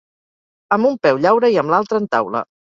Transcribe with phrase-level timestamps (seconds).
[0.77, 2.43] Amb un peu llaura i amb l'altre entaula.